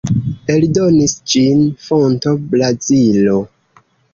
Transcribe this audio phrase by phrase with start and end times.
[0.53, 3.41] Eldonis ĝin Fonto, Brazilo.